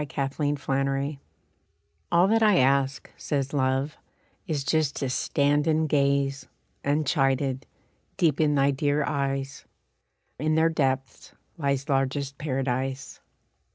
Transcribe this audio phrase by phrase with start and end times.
[0.01, 1.21] =All That Love Asks=
[2.11, 3.97] "All that I ask," says Love,
[4.47, 6.47] "is just to stand And gaze,
[6.83, 7.67] unchided,
[8.17, 9.65] deep in thy dear eyes;
[10.37, 13.19] For in their depths lies largest Paradise.